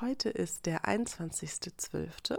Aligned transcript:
Heute 0.00 0.28
ist 0.28 0.66
der 0.66 0.84
21.12. 0.84 2.36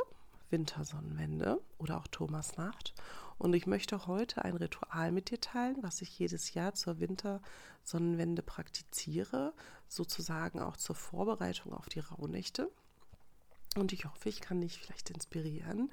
Wintersonnenwende 0.50 1.62
oder 1.78 1.98
auch 1.98 2.08
Thomasnacht. 2.08 2.94
Und 3.38 3.54
ich 3.54 3.68
möchte 3.68 4.08
heute 4.08 4.46
ein 4.46 4.56
Ritual 4.56 5.12
mit 5.12 5.30
dir 5.30 5.42
teilen, 5.42 5.76
was 5.82 6.02
ich 6.02 6.18
jedes 6.18 6.54
Jahr 6.54 6.74
zur 6.74 7.02
Wintersonnenwende 7.02 8.44
praktiziere, 8.44 9.54
sozusagen 9.90 10.62
auch 10.62 10.78
zur 10.78 10.96
Vorbereitung 10.96 11.74
auf 11.74 11.90
die 11.90 12.00
Rauhnächte. 12.00 12.72
Und 13.76 13.92
ich 13.92 14.06
hoffe, 14.06 14.30
ich 14.30 14.40
kann 14.40 14.62
dich 14.62 14.80
vielleicht 14.80 15.10
inspirieren, 15.10 15.92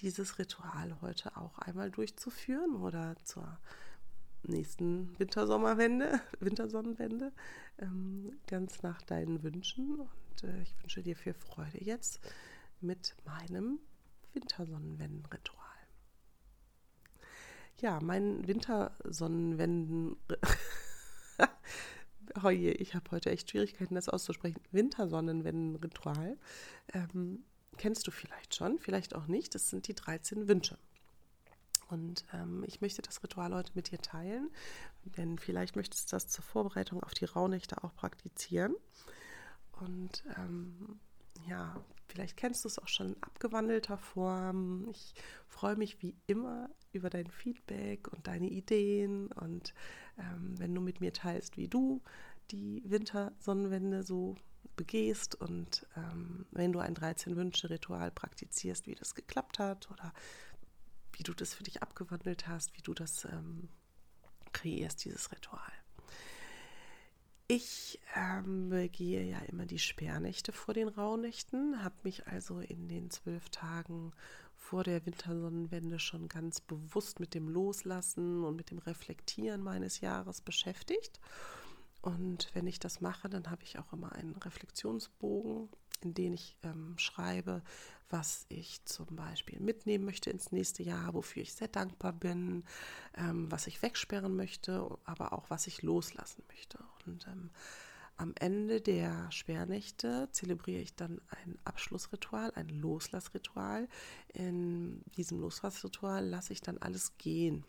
dieses 0.00 0.38
Ritual 0.38 0.96
heute 1.02 1.36
auch 1.36 1.58
einmal 1.58 1.90
durchzuführen 1.90 2.76
oder 2.76 3.14
zur 3.24 3.58
nächsten 4.48 5.18
Wintersommerwende, 5.18 6.20
Wintersonnenwende, 6.40 7.32
ähm, 7.78 8.32
ganz 8.46 8.82
nach 8.82 9.02
deinen 9.02 9.42
Wünschen. 9.42 10.00
Und 10.00 10.44
äh, 10.44 10.62
ich 10.62 10.74
wünsche 10.80 11.02
dir 11.02 11.16
viel 11.16 11.34
Freude 11.34 11.82
jetzt 11.82 12.20
mit 12.80 13.14
meinem 13.24 13.78
Wintersonnenwendenritual. 14.32 15.64
Ja, 17.80 18.00
mein 18.00 18.46
Wintersonnenwenden. 18.46 20.16
oh 22.44 22.48
ich 22.48 22.94
habe 22.94 23.10
heute 23.10 23.30
echt 23.30 23.50
Schwierigkeiten, 23.50 23.94
das 23.94 24.08
auszusprechen. 24.08 24.60
Wintersonnenwendenritual. 24.70 26.38
Ähm, 26.92 27.44
kennst 27.76 28.06
du 28.06 28.10
vielleicht 28.10 28.54
schon, 28.54 28.78
vielleicht 28.78 29.14
auch 29.14 29.26
nicht. 29.26 29.54
Das 29.54 29.70
sind 29.70 29.88
die 29.88 29.94
13 29.94 30.48
Wünsche. 30.48 30.78
Und 31.88 32.24
ähm, 32.32 32.64
ich 32.66 32.80
möchte 32.80 33.02
das 33.02 33.22
Ritual 33.22 33.54
heute 33.54 33.72
mit 33.74 33.90
dir 33.90 33.98
teilen, 33.98 34.50
denn 35.04 35.38
vielleicht 35.38 35.76
möchtest 35.76 36.10
du 36.10 36.16
das 36.16 36.28
zur 36.28 36.44
Vorbereitung 36.44 37.02
auf 37.02 37.14
die 37.14 37.24
Rauhnächte 37.24 37.82
auch 37.84 37.94
praktizieren. 37.94 38.74
Und 39.80 40.24
ähm, 40.36 41.00
ja, 41.48 41.82
vielleicht 42.08 42.36
kennst 42.36 42.64
du 42.64 42.68
es 42.68 42.78
auch 42.78 42.88
schon 42.88 43.08
in 43.08 43.22
abgewandelter 43.22 43.98
Form. 43.98 44.88
Ich 44.90 45.14
freue 45.48 45.76
mich 45.76 46.00
wie 46.02 46.16
immer 46.26 46.70
über 46.92 47.10
dein 47.10 47.30
Feedback 47.30 48.08
und 48.08 48.26
deine 48.26 48.48
Ideen 48.48 49.28
und 49.32 49.74
ähm, 50.18 50.58
wenn 50.58 50.74
du 50.74 50.80
mit 50.80 51.00
mir 51.00 51.12
teilst, 51.12 51.56
wie 51.56 51.68
du 51.68 52.02
die 52.50 52.82
Wintersonnenwende 52.86 54.02
so 54.02 54.36
begehst 54.76 55.34
und 55.40 55.86
ähm, 55.96 56.46
wenn 56.50 56.72
du 56.72 56.78
ein 56.78 56.94
13-Wünsche-Ritual 56.94 58.10
praktizierst, 58.10 58.86
wie 58.86 58.94
das 58.94 59.14
geklappt 59.14 59.58
hat 59.58 59.90
oder 59.90 60.12
wie 61.14 61.22
du 61.22 61.34
das 61.34 61.54
für 61.54 61.62
dich 61.62 61.82
abgewandelt 61.82 62.46
hast, 62.46 62.76
wie 62.76 62.82
du 62.82 62.94
das 62.94 63.24
ähm, 63.24 63.68
kreierst, 64.52 65.04
dieses 65.04 65.30
Ritual. 65.32 65.72
Ich 67.46 68.00
ähm, 68.14 68.70
begehe 68.70 69.22
ja 69.22 69.38
immer 69.40 69.66
die 69.66 69.78
Sperrnächte 69.78 70.52
vor 70.52 70.72
den 70.72 70.88
Rauhnächten, 70.88 71.84
habe 71.84 71.96
mich 72.02 72.26
also 72.26 72.60
in 72.60 72.88
den 72.88 73.10
zwölf 73.10 73.50
Tagen 73.50 74.12
vor 74.54 74.82
der 74.82 75.04
Wintersonnenwende 75.04 75.98
schon 75.98 76.28
ganz 76.28 76.62
bewusst 76.62 77.20
mit 77.20 77.34
dem 77.34 77.48
Loslassen 77.48 78.44
und 78.44 78.56
mit 78.56 78.70
dem 78.70 78.78
Reflektieren 78.78 79.62
meines 79.62 80.00
Jahres 80.00 80.40
beschäftigt. 80.40 81.20
Und 82.00 82.48
wenn 82.54 82.66
ich 82.66 82.78
das 82.78 83.02
mache, 83.02 83.28
dann 83.28 83.50
habe 83.50 83.62
ich 83.62 83.78
auch 83.78 83.92
immer 83.92 84.12
einen 84.12 84.36
Reflexionsbogen, 84.36 85.68
in 86.02 86.14
den 86.14 86.34
ich 86.34 86.56
ähm, 86.62 86.94
schreibe, 86.98 87.62
was 88.10 88.46
ich 88.48 88.84
zum 88.84 89.16
Beispiel 89.16 89.58
mitnehmen 89.60 90.04
möchte 90.04 90.30
ins 90.30 90.52
nächste 90.52 90.82
Jahr, 90.82 91.14
wofür 91.14 91.42
ich 91.42 91.54
sehr 91.54 91.68
dankbar 91.68 92.12
bin, 92.12 92.64
ähm, 93.16 93.50
was 93.50 93.66
ich 93.66 93.82
wegsperren 93.82 94.36
möchte, 94.36 94.88
aber 95.04 95.32
auch 95.32 95.50
was 95.50 95.66
ich 95.66 95.82
loslassen 95.82 96.44
möchte. 96.48 96.78
Und 97.06 97.26
ähm, 97.26 97.50
am 98.16 98.32
Ende 98.38 98.80
der 98.80 99.30
Sperrnächte 99.32 100.28
zelebriere 100.30 100.80
ich 100.80 100.94
dann 100.94 101.20
ein 101.30 101.58
Abschlussritual, 101.64 102.52
ein 102.54 102.68
Loslassritual. 102.68 103.88
In 104.32 105.02
diesem 105.16 105.40
Loslassritual 105.40 106.24
lasse 106.24 106.52
ich 106.52 106.60
dann 106.60 106.78
alles 106.78 107.18
gehen 107.18 107.64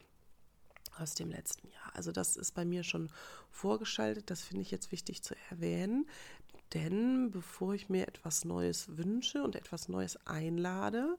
aus 0.99 1.15
dem 1.15 1.29
letzten 1.29 1.67
Jahr. 1.69 1.95
Also 1.95 2.11
das 2.11 2.37
ist 2.37 2.53
bei 2.53 2.63
mir 2.63 2.83
schon 2.83 3.09
vorgeschaltet, 3.49 4.29
das 4.29 4.43
finde 4.43 4.61
ich 4.61 4.71
jetzt 4.71 4.91
wichtig 4.91 5.23
zu 5.23 5.35
erwähnen, 5.49 6.07
denn 6.73 7.31
bevor 7.31 7.73
ich 7.73 7.89
mir 7.89 8.07
etwas 8.07 8.45
Neues 8.45 8.97
wünsche 8.97 9.43
und 9.43 9.55
etwas 9.55 9.87
Neues 9.87 10.17
einlade, 10.25 11.17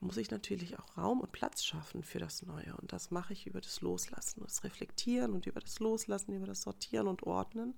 muss 0.00 0.16
ich 0.16 0.30
natürlich 0.30 0.78
auch 0.78 0.96
Raum 0.96 1.20
und 1.20 1.32
Platz 1.32 1.64
schaffen 1.64 2.02
für 2.02 2.18
das 2.18 2.42
Neue. 2.42 2.76
Und 2.76 2.92
das 2.92 3.10
mache 3.10 3.32
ich 3.32 3.46
über 3.46 3.60
das 3.60 3.80
Loslassen, 3.80 4.42
das 4.42 4.64
Reflektieren 4.64 5.32
und 5.32 5.46
über 5.46 5.60
das 5.60 5.78
Loslassen, 5.78 6.34
über 6.34 6.46
das 6.46 6.62
Sortieren 6.62 7.08
und 7.08 7.22
Ordnen 7.22 7.74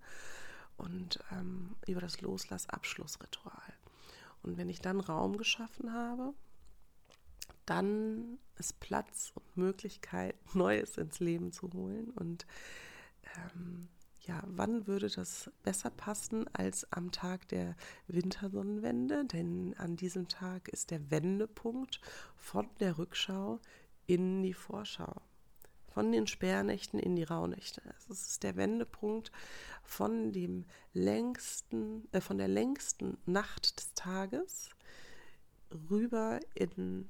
und 0.77 1.21
ähm, 1.33 1.77
über 1.87 2.01
das 2.01 2.21
Loslass-Abschlussritual. 2.21 3.75
Und 4.43 4.57
wenn 4.57 4.69
ich 4.69 4.81
dann 4.81 5.01
Raum 5.01 5.37
geschaffen 5.37 5.93
habe, 5.93 6.35
dann 7.67 8.39
ist 8.57 8.81
Platz 8.81 9.33
und 9.35 9.57
Möglichkeit, 9.57 10.35
Neues 10.55 10.97
ins 10.97 11.21
Leben 11.21 11.53
zu 11.53 11.73
holen. 11.73 12.11
Und 12.11 12.47
ähm, 13.37 13.89
ja, 14.29 14.43
wann 14.47 14.87
würde 14.87 15.09
das 15.09 15.51
besser 15.63 15.89
passen 15.89 16.47
als 16.53 16.93
am 16.93 17.11
Tag 17.13 17.49
der 17.49 17.75
Wintersonnenwende? 18.09 19.25
Denn 19.25 19.75
an 19.79 19.97
diesem 19.97 20.29
Tag 20.29 20.69
ist 20.69 20.91
der 20.91 21.11
Wendepunkt 21.11 22.01
von 22.37 22.69
der 22.79 22.99
Rückschau 22.99 23.59
in 24.07 24.43
die 24.43 24.53
Vorschau. 24.53 25.23
Von 25.87 26.13
den 26.13 26.27
Sperrnächten 26.27 27.01
in 27.01 27.17
die 27.17 27.25
Rauhnächte. 27.25 27.83
Es 27.99 28.11
ist 28.11 28.43
der 28.43 28.57
Wendepunkt 28.57 29.33
von 29.83 30.31
dem 30.33 30.67
längsten, 30.93 32.07
äh, 32.13 32.21
von 32.21 32.37
der 32.37 32.49
längsten 32.49 33.17
Nacht 33.25 33.79
des 33.79 33.95
Tages 33.95 34.71
rüber 35.91 36.39
in 36.55 37.09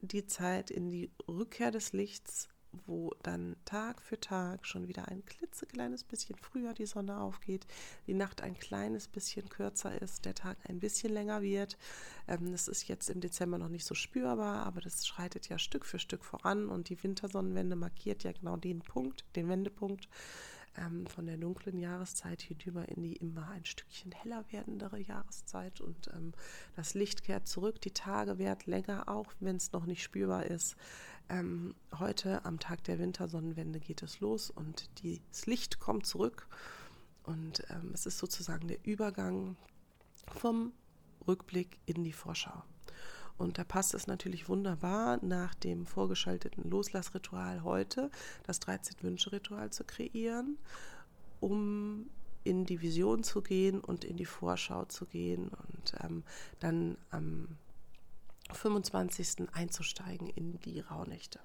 die 0.00 0.26
Zeit 0.26 0.70
in 0.70 0.88
die 0.88 1.10
Rückkehr 1.28 1.70
des 1.70 1.92
Lichts, 1.92 2.48
wo 2.86 3.12
dann 3.22 3.56
Tag 3.64 4.02
für 4.02 4.20
Tag 4.20 4.66
schon 4.66 4.88
wieder 4.88 5.08
ein 5.08 5.24
klitzekleines 5.24 6.04
bisschen 6.04 6.36
früher 6.36 6.74
die 6.74 6.86
Sonne 6.86 7.20
aufgeht, 7.20 7.66
die 8.06 8.14
Nacht 8.14 8.42
ein 8.42 8.58
kleines 8.58 9.08
bisschen 9.08 9.48
kürzer 9.48 10.00
ist, 10.00 10.24
der 10.24 10.34
Tag 10.34 10.58
ein 10.68 10.78
bisschen 10.78 11.12
länger 11.12 11.42
wird. 11.42 11.78
Ähm, 12.26 12.52
das 12.52 12.68
ist 12.68 12.88
jetzt 12.88 13.10
im 13.10 13.20
Dezember 13.20 13.58
noch 13.58 13.68
nicht 13.68 13.86
so 13.86 13.94
spürbar, 13.94 14.66
aber 14.66 14.80
das 14.80 15.06
schreitet 15.06 15.48
ja 15.48 15.58
Stück 15.58 15.84
für 15.84 15.98
Stück 15.98 16.24
voran 16.24 16.68
und 16.68 16.88
die 16.88 17.02
Wintersonnenwende 17.02 17.76
markiert 17.76 18.24
ja 18.24 18.32
genau 18.32 18.56
den 18.56 18.80
Punkt, 18.80 19.24
den 19.36 19.48
Wendepunkt 19.48 20.08
ähm, 20.78 21.06
von 21.06 21.26
der 21.26 21.36
dunklen 21.36 21.78
Jahreszeit 21.78 22.42
hinüber 22.42 22.88
in 22.88 23.02
die 23.02 23.16
immer 23.16 23.48
ein 23.48 23.64
Stückchen 23.64 24.12
heller 24.12 24.44
werdendere 24.50 24.98
Jahreszeit 24.98 25.80
und 25.80 26.08
ähm, 26.14 26.32
das 26.76 26.94
Licht 26.94 27.24
kehrt 27.24 27.46
zurück, 27.46 27.80
die 27.80 27.92
Tage 27.92 28.38
werden 28.38 28.62
länger, 28.66 29.08
auch 29.08 29.32
wenn 29.40 29.56
es 29.56 29.72
noch 29.72 29.86
nicht 29.86 30.02
spürbar 30.02 30.46
ist. 30.46 30.76
Ähm, 31.30 31.74
heute 31.98 32.44
am 32.44 32.58
Tag 32.58 32.84
der 32.84 32.98
Wintersonnenwende 32.98 33.80
geht 33.80 34.02
es 34.02 34.20
los 34.20 34.50
und 34.50 34.88
das 35.02 35.46
Licht 35.46 35.78
kommt 35.78 36.06
zurück 36.06 36.48
und 37.24 37.64
ähm, 37.70 37.90
es 37.92 38.06
ist 38.06 38.18
sozusagen 38.18 38.68
der 38.68 38.78
Übergang 38.84 39.56
vom 40.32 40.72
Rückblick 41.26 41.78
in 41.84 42.02
die 42.02 42.12
Vorschau. 42.12 42.62
Und 43.36 43.58
da 43.58 43.64
passt 43.64 43.94
es 43.94 44.06
natürlich 44.06 44.48
wunderbar, 44.48 45.18
nach 45.22 45.54
dem 45.54 45.86
vorgeschalteten 45.86 46.68
Loslassritual 46.68 47.62
heute 47.62 48.10
das 48.44 48.60
13-Wünsche-Ritual 48.62 49.70
zu 49.70 49.84
kreieren, 49.84 50.58
um 51.40 52.08
in 52.42 52.64
die 52.64 52.80
Vision 52.80 53.22
zu 53.22 53.42
gehen 53.42 53.80
und 53.80 54.04
in 54.04 54.16
die 54.16 54.24
Vorschau 54.24 54.86
zu 54.86 55.06
gehen 55.06 55.50
und 55.50 55.94
ähm, 56.02 56.24
dann 56.58 56.96
am 57.10 57.48
25. 58.52 59.48
einzusteigen 59.52 60.28
in 60.28 60.60
die 60.60 60.80
Rauhnächte. 60.80 61.40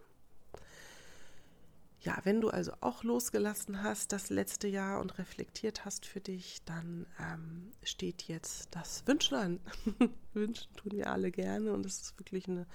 Ja, 2.01 2.19
wenn 2.23 2.41
du 2.41 2.49
also 2.49 2.73
auch 2.81 3.03
losgelassen 3.03 3.81
hast 3.81 4.11
das 4.11 4.29
letzte 4.29 4.67
Jahr 4.67 4.99
und 4.99 5.17
reflektiert 5.17 5.85
hast 5.85 6.05
für 6.05 6.19
dich, 6.19 6.61
dann 6.65 7.05
ähm, 7.17 7.71
steht 7.81 8.23
jetzt 8.23 8.67
das 8.71 9.07
Wünschen 9.07 9.35
an. 9.37 9.59
Wünschen 10.33 10.75
tun 10.75 10.91
wir 10.91 11.11
alle 11.11 11.31
gerne 11.31 11.71
und 11.71 11.85
es 11.85 12.01
ist 12.01 12.19
wirklich 12.19 12.47
ein 12.47 12.65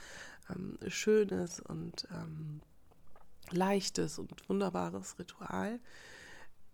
ähm, 0.48 0.78
schönes 0.88 1.60
und 1.60 2.08
ähm, 2.10 2.62
leichtes 3.50 4.18
und 4.18 4.48
wunderbares 4.48 5.18
Ritual, 5.18 5.78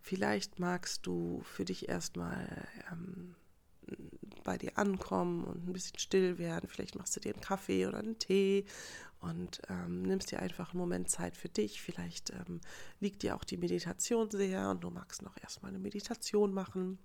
Vielleicht 0.05 0.59
magst 0.59 1.07
du 1.07 1.41
für 1.45 1.65
dich 1.65 1.89
erstmal 1.89 2.67
ähm, 2.91 3.33
bei 4.45 4.57
dir 4.57 4.77
ankommen 4.77 5.43
und 5.43 5.67
ein 5.67 5.73
bisschen 5.73 5.99
still 5.99 6.37
werden. 6.37 6.69
Vielleicht 6.69 6.95
machst 6.95 7.15
du 7.17 7.19
dir 7.19 7.33
einen 7.33 7.41
Kaffee 7.41 7.85
oder 7.85 7.97
einen 7.97 8.17
Tee 8.17 8.63
und 9.19 9.61
ähm, 9.69 10.03
nimmst 10.03 10.31
dir 10.31 10.39
einfach 10.39 10.71
einen 10.71 10.79
Moment 10.79 11.09
Zeit 11.09 11.35
für 11.35 11.49
dich. 11.49 11.81
Vielleicht 11.81 12.29
ähm, 12.29 12.61
liegt 13.01 13.23
dir 13.23 13.35
auch 13.35 13.43
die 13.43 13.57
Meditation 13.57 14.29
sehr 14.29 14.69
und 14.69 14.83
du 14.83 14.89
magst 14.89 15.21
noch 15.23 15.35
erstmal 15.41 15.69
eine 15.69 15.79
Meditation 15.79 16.53
machen. 16.53 16.99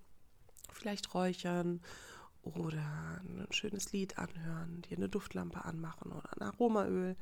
Vielleicht 0.73 1.15
räuchern 1.15 1.81
oder 2.43 3.21
ein 3.23 3.47
schönes 3.51 3.93
Lied 3.93 4.19
anhören, 4.19 4.83
dir 4.83 4.97
eine 4.97 5.09
Duftlampe 5.09 5.65
anmachen 5.65 6.13
oder 6.13 6.33
ein 6.35 6.43
Aromaöl. 6.43 7.17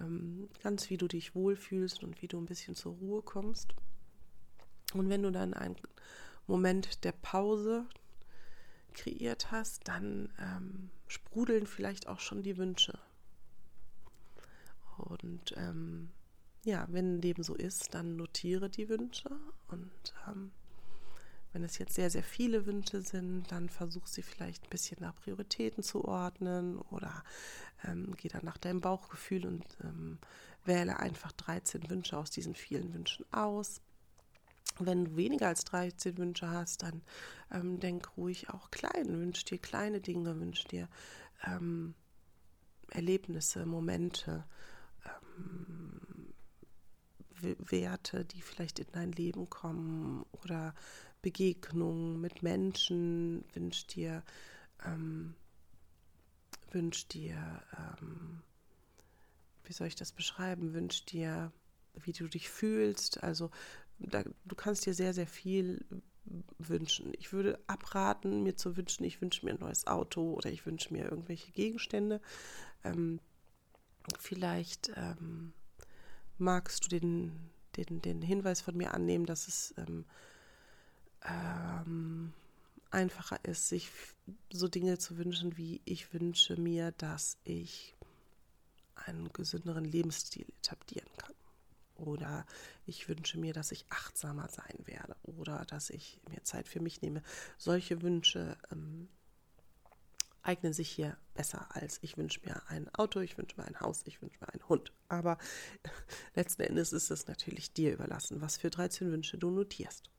Ähm, 0.00 0.48
ganz 0.62 0.88
wie 0.90 0.96
du 0.96 1.08
dich 1.08 1.34
wohlfühlst 1.34 2.02
und 2.02 2.22
wie 2.22 2.28
du 2.28 2.38
ein 2.38 2.46
bisschen 2.46 2.74
zur 2.74 2.94
Ruhe 2.94 3.22
kommst. 3.22 3.74
Und 4.94 5.08
wenn 5.08 5.22
du 5.22 5.30
dann 5.30 5.54
einen 5.54 5.76
Moment 6.46 7.04
der 7.04 7.12
Pause 7.12 7.86
kreiert 8.90 9.50
hast, 9.50 9.88
dann 9.88 10.28
ähm, 10.38 10.90
sprudeln 11.06 11.66
vielleicht 11.66 12.06
auch 12.08 12.20
schon 12.20 12.42
die 12.42 12.56
Wünsche. 12.56 12.98
Und 14.96 15.54
ähm, 15.56 16.10
ja, 16.64 16.86
wenn 16.90 17.20
dem 17.20 17.42
so 17.42 17.54
ist, 17.54 17.94
dann 17.94 18.16
notiere 18.16 18.68
die 18.68 18.88
Wünsche 18.88 19.30
und 19.68 19.90
ähm, 20.28 20.52
wenn 21.52 21.64
es 21.64 21.78
jetzt 21.78 21.94
sehr, 21.94 22.10
sehr 22.10 22.22
viele 22.22 22.66
Wünsche 22.66 23.02
sind, 23.02 23.50
dann 23.50 23.68
versuch 23.68 24.06
sie 24.06 24.22
vielleicht 24.22 24.64
ein 24.64 24.70
bisschen 24.70 24.98
nach 25.00 25.16
Prioritäten 25.16 25.82
zu 25.82 26.04
ordnen 26.04 26.78
oder 26.78 27.24
ähm, 27.84 28.14
geh 28.16 28.28
dann 28.28 28.44
nach 28.44 28.58
deinem 28.58 28.80
Bauchgefühl 28.80 29.46
und 29.46 29.64
ähm, 29.82 30.18
wähle 30.64 31.00
einfach 31.00 31.32
13 31.32 31.90
Wünsche 31.90 32.16
aus 32.16 32.30
diesen 32.30 32.54
vielen 32.54 32.94
Wünschen 32.94 33.24
aus. 33.32 33.80
Wenn 34.86 35.04
du 35.04 35.16
weniger 35.16 35.48
als 35.48 35.64
13 35.64 36.18
Wünsche 36.18 36.50
hast, 36.50 36.82
dann 36.82 37.02
ähm, 37.52 37.80
denk 37.80 38.16
ruhig 38.16 38.50
auch 38.50 38.70
klein, 38.70 39.08
wünsch 39.08 39.44
dir 39.44 39.58
kleine 39.58 40.00
Dinge, 40.00 40.38
wünsch 40.40 40.64
dir 40.64 40.88
ähm, 41.46 41.94
Erlebnisse, 42.90 43.66
Momente, 43.66 44.44
ähm, 45.04 46.00
Werte, 47.40 48.24
die 48.24 48.42
vielleicht 48.42 48.78
in 48.78 48.88
dein 48.92 49.12
Leben 49.12 49.48
kommen 49.48 50.24
oder 50.32 50.74
Begegnungen 51.22 52.20
mit 52.20 52.42
Menschen, 52.42 53.44
wünsch 53.54 53.86
dir, 53.86 54.22
ähm, 54.84 55.34
wünsch 56.70 57.08
dir, 57.08 57.62
ähm, 57.76 58.42
wie 59.64 59.72
soll 59.72 59.86
ich 59.86 59.96
das 59.96 60.12
beschreiben, 60.12 60.74
wünsch 60.74 61.04
dir, 61.04 61.52
wie 61.94 62.12
du 62.12 62.28
dich 62.28 62.50
fühlst. 62.50 63.22
Also 63.22 63.50
da, 64.00 64.24
du 64.44 64.54
kannst 64.54 64.86
dir 64.86 64.94
sehr, 64.94 65.14
sehr 65.14 65.26
viel 65.26 65.84
wünschen. 66.58 67.12
Ich 67.18 67.32
würde 67.32 67.58
abraten, 67.66 68.42
mir 68.42 68.56
zu 68.56 68.76
wünschen, 68.76 69.04
ich 69.04 69.20
wünsche 69.20 69.44
mir 69.44 69.52
ein 69.52 69.60
neues 69.60 69.86
Auto 69.86 70.34
oder 70.34 70.50
ich 70.50 70.66
wünsche 70.66 70.92
mir 70.92 71.04
irgendwelche 71.04 71.50
Gegenstände. 71.52 72.20
Ähm, 72.84 73.20
vielleicht 74.18 74.92
ähm, 74.96 75.52
magst 76.38 76.84
du 76.84 76.88
den, 76.88 77.32
den, 77.76 78.00
den 78.02 78.22
Hinweis 78.22 78.60
von 78.60 78.76
mir 78.76 78.94
annehmen, 78.94 79.26
dass 79.26 79.48
es 79.48 79.74
ähm, 79.78 80.04
ähm, 81.24 82.32
einfacher 82.90 83.44
ist, 83.44 83.68
sich 83.68 83.90
so 84.52 84.68
Dinge 84.68 84.98
zu 84.98 85.18
wünschen, 85.18 85.56
wie 85.56 85.80
ich 85.84 86.12
wünsche 86.12 86.56
mir, 86.60 86.92
dass 86.92 87.38
ich 87.44 87.96
einen 88.94 89.32
gesünderen 89.32 89.84
Lebensstil 89.84 90.46
etablieren 90.58 91.08
kann. 91.16 91.34
Oder 92.00 92.46
ich 92.86 93.08
wünsche 93.08 93.38
mir, 93.38 93.52
dass 93.52 93.72
ich 93.72 93.86
achtsamer 93.90 94.48
sein 94.48 94.78
werde. 94.84 95.16
Oder 95.22 95.64
dass 95.66 95.90
ich 95.90 96.20
mir 96.28 96.42
Zeit 96.42 96.68
für 96.68 96.80
mich 96.80 97.02
nehme. 97.02 97.22
Solche 97.58 98.02
Wünsche 98.02 98.56
ähm, 98.70 99.08
eignen 100.42 100.72
sich 100.72 100.90
hier 100.90 101.16
besser 101.34 101.68
als 101.70 101.98
ich 102.02 102.16
wünsche 102.16 102.40
mir 102.44 102.62
ein 102.68 102.92
Auto, 102.94 103.20
ich 103.20 103.36
wünsche 103.36 103.56
mir 103.56 103.66
ein 103.66 103.80
Haus, 103.80 104.02
ich 104.06 104.20
wünsche 104.22 104.38
mir 104.40 104.48
einen 104.48 104.68
Hund. 104.68 104.92
Aber 105.08 105.38
letzten 106.34 106.62
Endes 106.62 106.92
ist 106.92 107.10
es 107.10 107.26
natürlich 107.26 107.72
dir 107.72 107.92
überlassen, 107.92 108.40
was 108.40 108.56
für 108.56 108.70
13 108.70 109.10
Wünsche 109.10 109.38
du 109.38 109.50
notierst. 109.50 110.10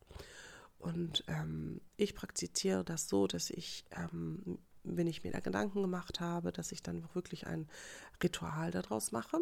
Und 0.79 1.23
ähm, 1.27 1.81
ich 1.97 2.15
praktiziere 2.15 2.83
das 2.83 3.07
so, 3.07 3.27
dass 3.27 3.49
ich, 3.51 3.85
ähm, 3.91 4.57
wenn 4.83 5.07
ich 5.07 5.23
mir 5.23 5.31
da 5.31 5.39
Gedanken 5.39 5.81
gemacht 5.81 6.19
habe, 6.19 6.51
dass 6.51 6.71
ich 6.71 6.81
dann 6.81 7.07
wirklich 7.13 7.45
ein 7.45 7.67
Ritual 8.23 8.71
daraus 8.71 9.11
mache. 9.11 9.39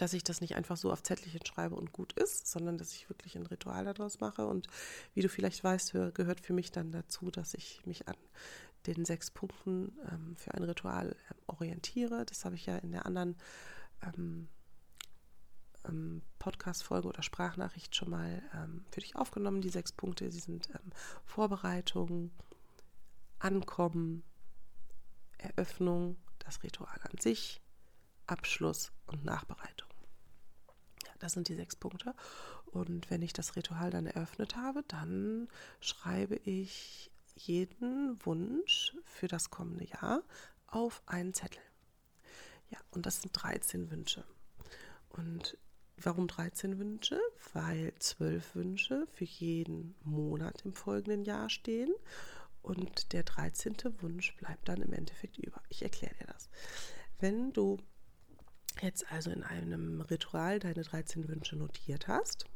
Dass 0.00 0.14
ich 0.14 0.24
das 0.24 0.40
nicht 0.40 0.56
einfach 0.56 0.78
so 0.78 0.90
auf 0.90 1.02
Zettelchen 1.02 1.44
schreibe 1.44 1.74
und 1.74 1.92
gut 1.92 2.14
ist, 2.14 2.46
sondern 2.46 2.78
dass 2.78 2.94
ich 2.94 3.10
wirklich 3.10 3.36
ein 3.36 3.44
Ritual 3.44 3.84
daraus 3.84 4.18
mache. 4.20 4.46
Und 4.46 4.66
wie 5.12 5.20
du 5.20 5.28
vielleicht 5.28 5.62
weißt, 5.62 5.92
gehört 6.14 6.40
für 6.40 6.54
mich 6.54 6.72
dann 6.72 6.90
dazu, 6.90 7.30
dass 7.30 7.52
ich 7.52 7.84
mich 7.84 8.08
an 8.08 8.16
den 8.86 9.04
sechs 9.04 9.30
Punkten 9.30 9.92
ähm, 10.10 10.36
für 10.36 10.54
ein 10.54 10.62
Ritual 10.62 11.10
ähm, 11.30 11.36
orientiere. 11.48 12.24
Das 12.24 12.46
habe 12.46 12.54
ich 12.54 12.64
ja 12.64 12.78
in 12.78 12.92
der 12.92 13.04
anderen 13.04 13.36
ähm, 14.02 14.48
ähm, 15.86 16.22
Podcast-Folge 16.38 17.08
oder 17.08 17.22
Sprachnachricht 17.22 17.94
schon 17.94 18.08
mal 18.08 18.42
ähm, 18.54 18.84
für 18.90 19.00
dich 19.00 19.16
aufgenommen. 19.16 19.60
Die 19.60 19.68
sechs 19.68 19.92
Punkte, 19.92 20.30
sie 20.30 20.40
sind 20.40 20.70
ähm, 20.70 20.92
Vorbereitung, 21.26 22.30
Ankommen, 23.38 24.22
Eröffnung, 25.36 26.16
das 26.38 26.62
Ritual 26.62 26.98
an 27.02 27.18
sich, 27.18 27.60
Abschluss 28.26 28.92
und 29.06 29.24
Nachbereitung. 29.24 29.89
Das 31.20 31.32
sind 31.32 31.48
die 31.48 31.54
sechs 31.54 31.76
Punkte. 31.76 32.14
Und 32.66 33.10
wenn 33.10 33.22
ich 33.22 33.32
das 33.32 33.56
Ritual 33.56 33.90
dann 33.90 34.06
eröffnet 34.06 34.56
habe, 34.56 34.82
dann 34.88 35.48
schreibe 35.80 36.36
ich 36.36 37.10
jeden 37.36 38.18
Wunsch 38.26 38.96
für 39.04 39.28
das 39.28 39.50
kommende 39.50 39.84
Jahr 39.84 40.22
auf 40.66 41.02
einen 41.06 41.32
Zettel. 41.34 41.62
Ja, 42.70 42.78
und 42.90 43.06
das 43.06 43.22
sind 43.22 43.32
13 43.32 43.90
Wünsche. 43.90 44.24
Und 45.10 45.56
Warum 46.02 46.28
13 46.28 46.78
Wünsche? 46.78 47.20
Weil 47.52 47.92
12 47.98 48.54
Wünsche 48.54 49.06
für 49.12 49.26
jeden 49.26 49.94
Monat 50.02 50.62
im 50.64 50.72
folgenden 50.72 51.24
Jahr 51.24 51.50
stehen 51.50 51.92
und 52.62 53.12
der 53.12 53.22
13. 53.22 53.76
Wunsch 54.00 54.34
bleibt 54.36 54.68
dann 54.68 54.80
im 54.80 54.94
Endeffekt 54.94 55.36
über. 55.36 55.60
Ich 55.68 55.82
erkläre 55.82 56.14
dir 56.14 56.26
das. 56.26 56.48
Wenn 57.18 57.52
du 57.52 57.76
jetzt 58.82 59.10
also 59.10 59.30
in 59.30 59.42
einem 59.42 60.00
Ritual 60.00 60.58
deine 60.58 60.82
13 60.82 61.28
Wünsche 61.28 61.56
notiert 61.56 62.08
hast, 62.08 62.46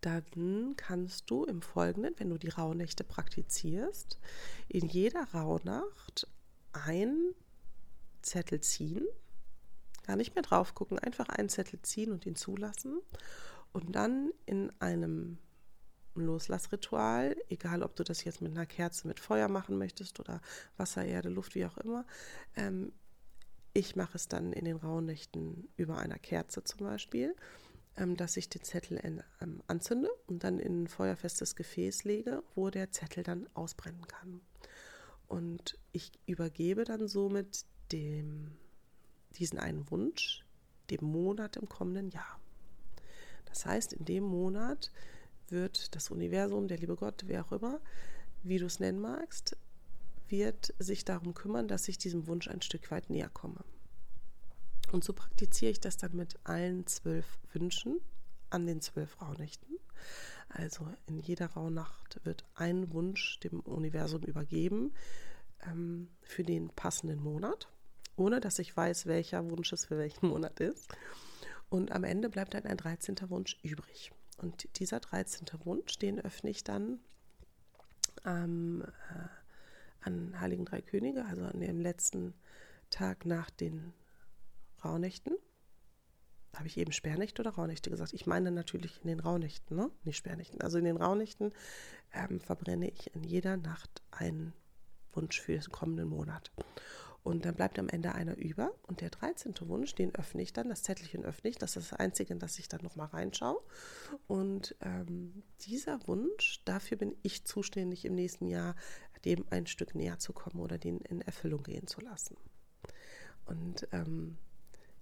dann 0.00 0.74
kannst 0.76 1.30
du 1.30 1.44
im 1.44 1.62
Folgenden, 1.62 2.14
wenn 2.18 2.30
du 2.30 2.38
die 2.38 2.48
Rauhnächte 2.48 3.04
praktizierst, 3.04 4.18
in 4.68 4.88
jeder 4.88 5.24
Rauhnacht 5.32 6.26
einen 6.72 7.34
Zettel 8.22 8.60
ziehen 8.60 9.06
Gar 10.06 10.16
nicht 10.16 10.34
mehr 10.34 10.42
drauf 10.42 10.74
gucken, 10.74 10.98
einfach 10.98 11.28
einen 11.28 11.48
Zettel 11.48 11.80
ziehen 11.82 12.12
und 12.12 12.26
ihn 12.26 12.34
zulassen 12.34 13.00
und 13.72 13.94
dann 13.94 14.32
in 14.46 14.72
einem 14.80 15.38
Loslassritual, 16.14 17.36
egal 17.48 17.82
ob 17.82 17.96
du 17.96 18.04
das 18.04 18.24
jetzt 18.24 18.42
mit 18.42 18.52
einer 18.52 18.66
Kerze 18.66 19.06
mit 19.06 19.20
Feuer 19.20 19.48
machen 19.48 19.78
möchtest 19.78 20.20
oder 20.20 20.40
Wasser, 20.76 21.04
Erde, 21.04 21.28
Luft, 21.28 21.54
wie 21.54 21.64
auch 21.64 21.78
immer. 21.78 22.04
Ähm, 22.56 22.92
ich 23.74 23.96
mache 23.96 24.16
es 24.16 24.28
dann 24.28 24.52
in 24.52 24.64
den 24.64 24.76
Rauhnächten 24.76 25.68
über 25.76 25.98
einer 25.98 26.18
Kerze 26.18 26.64
zum 26.64 26.80
Beispiel, 26.86 27.34
ähm, 27.96 28.16
dass 28.16 28.36
ich 28.36 28.48
den 28.48 28.62
Zettel 28.62 28.98
in, 28.98 29.22
ähm, 29.40 29.62
anzünde 29.66 30.10
und 30.26 30.44
dann 30.44 30.58
in 30.58 30.84
ein 30.84 30.88
feuerfestes 30.88 31.56
Gefäß 31.56 32.04
lege, 32.04 32.42
wo 32.54 32.70
der 32.70 32.90
Zettel 32.90 33.22
dann 33.22 33.48
ausbrennen 33.54 34.06
kann. 34.06 34.40
Und 35.28 35.78
ich 35.92 36.12
übergebe 36.26 36.84
dann 36.84 37.08
somit 37.08 37.64
dem 37.90 38.52
diesen 39.38 39.58
einen 39.58 39.90
Wunsch 39.90 40.44
dem 40.90 41.06
Monat 41.06 41.56
im 41.56 41.68
kommenden 41.68 42.10
Jahr. 42.10 42.38
Das 43.46 43.64
heißt, 43.64 43.94
in 43.94 44.04
dem 44.04 44.24
Monat 44.24 44.92
wird 45.48 45.94
das 45.94 46.10
Universum, 46.10 46.68
der 46.68 46.78
liebe 46.78 46.96
Gott, 46.96 47.24
wer 47.26 47.44
auch 47.44 47.52
immer, 47.52 47.80
wie 48.42 48.58
du 48.58 48.66
es 48.66 48.80
nennen 48.80 49.00
magst, 49.00 49.56
wird 50.32 50.74
sich 50.80 51.04
darum 51.04 51.34
kümmern, 51.34 51.68
dass 51.68 51.86
ich 51.86 51.98
diesem 51.98 52.26
Wunsch 52.26 52.48
ein 52.48 52.60
Stück 52.60 52.90
weit 52.90 53.08
näher 53.08 53.28
komme. 53.28 53.64
Und 54.90 55.04
so 55.04 55.12
praktiziere 55.12 55.70
ich 55.70 55.78
das 55.78 55.96
dann 55.96 56.16
mit 56.16 56.34
allen 56.42 56.88
zwölf 56.88 57.38
Wünschen 57.52 58.00
an 58.50 58.66
den 58.66 58.80
zwölf 58.80 59.22
Rauhnächten. 59.22 59.78
Also 60.48 60.88
in 61.06 61.20
jeder 61.20 61.46
Rauhnacht 61.46 62.20
wird 62.24 62.44
ein 62.54 62.92
Wunsch 62.92 63.38
dem 63.40 63.60
Universum 63.60 64.22
übergeben 64.22 64.92
ähm, 65.64 66.08
für 66.20 66.42
den 66.42 66.70
passenden 66.70 67.22
Monat 67.22 67.68
ohne 68.16 68.40
dass 68.40 68.58
ich 68.58 68.76
weiß, 68.76 69.06
welcher 69.06 69.48
Wunsch 69.50 69.72
es 69.72 69.86
für 69.86 69.98
welchen 69.98 70.28
Monat 70.28 70.60
ist. 70.60 70.88
Und 71.68 71.92
am 71.92 72.04
Ende 72.04 72.28
bleibt 72.28 72.54
dann 72.54 72.64
ein 72.64 72.76
13. 72.76 73.16
Wunsch 73.28 73.58
übrig. 73.62 74.12
Und 74.36 74.78
dieser 74.78 75.00
13. 75.00 75.46
Wunsch, 75.64 75.98
den 75.98 76.20
öffne 76.20 76.50
ich 76.50 76.64
dann 76.64 77.00
ähm, 78.24 78.84
äh, 79.10 79.28
an 80.02 80.40
Heiligen 80.40 80.64
Drei 80.64 80.80
Könige, 80.80 81.24
also 81.24 81.42
an 81.42 81.60
dem 81.60 81.80
letzten 81.80 82.34
Tag 82.90 83.24
nach 83.26 83.50
den 83.50 83.92
Rauhnächten. 84.84 85.34
habe 86.54 86.66
ich 86.66 86.76
eben 86.76 86.92
Sperrnächte 86.92 87.40
oder 87.40 87.52
Rauhnächte 87.52 87.88
gesagt? 87.88 88.12
Ich 88.12 88.26
meine 88.26 88.50
natürlich 88.50 89.00
in 89.02 89.08
den 89.08 89.20
Rauhnächten, 89.20 89.76
ne? 89.76 89.90
Nicht 90.04 90.18
Sperrnächten. 90.18 90.60
Also 90.60 90.78
in 90.78 90.84
den 90.84 90.98
Rauhnächten 90.98 91.52
ähm, 92.12 92.40
verbrenne 92.40 92.90
ich 92.90 93.14
in 93.14 93.24
jeder 93.24 93.56
Nacht 93.56 94.02
einen 94.10 94.52
Wunsch 95.12 95.40
für 95.40 95.52
den 95.52 95.72
kommenden 95.72 96.08
Monat. 96.08 96.52
Und 97.22 97.44
dann 97.44 97.54
bleibt 97.54 97.78
am 97.78 97.88
Ende 97.88 98.14
einer 98.14 98.36
über. 98.36 98.74
Und 98.82 99.00
der 99.00 99.10
13. 99.10 99.54
Wunsch, 99.68 99.94
den 99.94 100.14
öffne 100.14 100.42
ich 100.42 100.52
dann, 100.52 100.68
das 100.68 100.82
Zettelchen 100.82 101.24
öffne 101.24 101.50
ich. 101.50 101.56
Das 101.56 101.76
ist 101.76 101.92
das 101.92 101.98
Einzige, 101.98 102.32
in 102.32 102.40
das 102.40 102.58
ich 102.58 102.68
dann 102.68 102.82
nochmal 102.82 103.06
reinschaue. 103.08 103.62
Und 104.26 104.74
ähm, 104.80 105.44
dieser 105.60 106.06
Wunsch, 106.08 106.62
dafür 106.64 106.96
bin 106.96 107.14
ich 107.22 107.44
zuständig 107.44 108.04
im 108.04 108.14
nächsten 108.14 108.48
Jahr, 108.48 108.74
dem 109.24 109.44
ein 109.50 109.66
Stück 109.66 109.94
näher 109.94 110.18
zu 110.18 110.32
kommen 110.32 110.60
oder 110.60 110.78
den 110.78 111.00
in 111.00 111.20
Erfüllung 111.20 111.62
gehen 111.62 111.86
zu 111.86 112.00
lassen. 112.00 112.36
Und 113.46 113.88
ähm, 113.92 114.36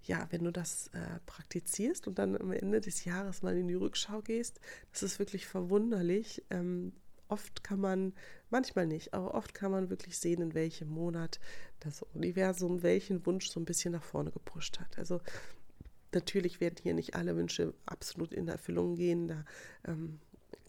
ja, 0.03 0.27
wenn 0.31 0.45
du 0.45 0.53
das 0.53 0.89
äh, 0.89 1.21
praktizierst 1.27 2.07
und 2.07 2.19
dann 2.19 2.37
am 2.37 2.53
Ende 2.53 2.81
des 2.81 3.05
Jahres 3.05 3.43
mal 3.43 3.57
in 3.57 3.69
die 3.69 3.75
Rückschau 3.75 4.23
gehst, 4.23 4.61
das 4.93 5.03
ist 5.03 5.19
wirklich 5.19 5.47
verwunderlich. 5.47 6.43
Ähm, 6.51 6.93
oft 7.29 7.63
kann 7.63 7.81
man, 7.81 8.15
manchmal 8.49 8.87
nicht, 8.87 9.15
aber 9.15 9.35
oft 9.35 9.55
kann 9.55 9.71
man 9.71 9.91
wirklich 9.91 10.19
sehen, 10.19 10.43
in 10.43 10.55
welchem 10.55 10.89
Monat 10.89 11.39
das 11.81 12.03
Universum 12.15 12.83
welchen 12.83 13.25
Wunsch 13.27 13.49
so 13.49 13.61
ein 13.61 13.65
bisschen 13.65 13.93
nach 13.93 14.03
vorne 14.03 14.31
gepusht 14.31 14.81
hat. 14.81 14.99
Also 14.99 15.21
natürlich 16.13 16.61
werden 16.61 16.77
hier 16.83 16.95
nicht 16.95 17.15
alle 17.15 17.37
Wünsche 17.37 17.75
absolut 17.87 18.33
in 18.33 18.49
Erfüllung 18.49 18.97
gehen. 18.97 19.29
Da 19.29 19.45
ähm, 19.87 20.19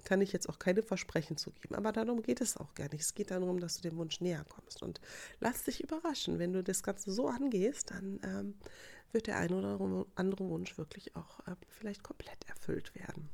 kann 0.04 0.22
ich 0.22 0.34
jetzt 0.34 0.50
auch 0.50 0.60
keine 0.60 0.84
Versprechen 0.84 1.38
zu 1.38 1.52
geben. 1.52 1.76
Aber 1.76 1.92
darum 1.92 2.22
geht 2.22 2.42
es 2.42 2.58
auch 2.58 2.74
gar 2.76 2.90
nicht. 2.90 3.02
Es 3.02 3.14
geht 3.14 3.32
darum, 3.32 3.60
dass 3.60 3.80
du 3.80 3.90
dem 3.90 3.98
Wunsch 3.98 4.22
näher 4.22 4.46
kommst. 4.50 4.82
Und 4.82 5.00
lass 5.40 5.64
dich 5.64 5.84
überraschen. 5.84 6.40
Wenn 6.40 6.54
du 6.54 6.64
das 6.64 6.84
Ganze 6.84 7.12
so 7.12 7.28
angehst, 7.28 7.92
dann 7.92 8.20
ähm, 8.24 8.54
wird 9.12 9.28
der 9.28 9.38
eine 9.38 9.56
oder 9.56 10.06
andere 10.16 10.48
Wunsch 10.50 10.78
wirklich 10.78 11.16
auch 11.16 11.40
äh, 11.48 11.56
vielleicht 11.70 12.04
komplett 12.04 12.48
erfüllt 12.48 12.96
werden. 12.96 13.30